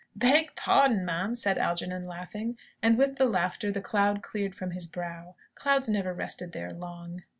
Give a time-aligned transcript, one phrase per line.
[0.15, 2.57] "Beg pardon, ma'am," said Algernon, laughing.
[2.81, 5.35] And with the laughter, the cloud cleared from his brow.
[5.53, 7.21] Clouds never rested there long.